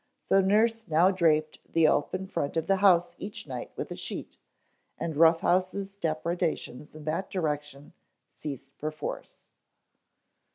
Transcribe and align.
So 0.17 0.41
nurse 0.41 0.87
now 0.87 1.11
draped 1.11 1.59
the 1.73 1.87
open 1.87 2.25
front 2.25 2.57
of 2.57 2.65
the 2.65 2.77
house 2.77 3.15
each 3.19 3.45
night 3.45 3.69
with 3.75 3.91
a 3.91 3.95
sheet, 3.95 4.39
and 4.97 5.15
Rough 5.15 5.41
House's 5.41 5.95
depredations 5.95 6.95
in 6.95 7.03
that 7.03 7.29
direction 7.29 7.93
ceased 8.27 8.75
perforce. 8.79 9.51